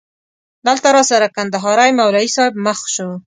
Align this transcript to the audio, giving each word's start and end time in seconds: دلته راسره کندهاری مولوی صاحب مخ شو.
دلته 0.67 0.87
راسره 0.95 1.27
کندهاری 1.35 1.91
مولوی 1.97 2.27
صاحب 2.35 2.53
مخ 2.65 2.79
شو. 2.93 3.07